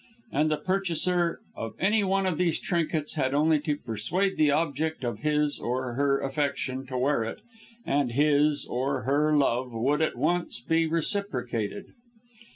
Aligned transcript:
And 0.31 0.49
the 0.49 0.57
purchaser 0.57 1.41
of 1.55 1.75
any 1.79 2.03
one 2.03 2.25
of 2.25 2.39
these 2.39 2.59
trinkets 2.59 3.13
had 3.13 3.35
only 3.35 3.59
to 3.59 3.77
persuade 3.77 4.35
the 4.35 4.49
object 4.49 5.03
of 5.03 5.19
his 5.19 5.59
(or 5.59 5.93
her) 5.93 6.19
affection 6.21 6.87
to 6.87 6.97
wear 6.97 7.23
it, 7.23 7.37
and 7.85 8.13
his 8.13 8.65
(or 8.65 9.03
her) 9.03 9.31
love 9.37 9.71
would 9.73 10.01
at 10.01 10.17
once 10.17 10.59
be 10.59 10.87
reciprocated. 10.87 11.93